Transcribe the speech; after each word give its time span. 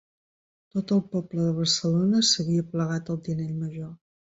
Tot 0.75 0.93
el 0.95 1.03
poble 1.11 1.45
de 1.49 1.51
Barcelona 1.59 2.23
s'havia 2.31 2.67
aplegat 2.69 3.15
al 3.17 3.23
tinell 3.31 3.55
major. 3.63 3.97